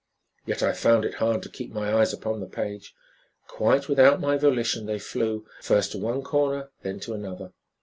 Yet 0.47 0.63
I 0.63 0.71
found 0.71 1.05
it 1.05 1.13
hard 1.21 1.43
to 1.43 1.49
keep 1.49 1.71
my 1.71 1.93
eyes 1.93 2.11
upon 2.11 2.39
the 2.39 2.47
page. 2.47 2.95
Quite 3.47 3.87
without 3.87 4.19
my 4.19 4.35
volition 4.35 4.87
they 4.87 4.97
flew, 4.97 5.45
first 5.61 5.91
to 5.91 5.99
one 5.99 6.23
corner, 6.23 6.71
then 6.81 6.99
to 7.01 7.13
another. 7.13 7.53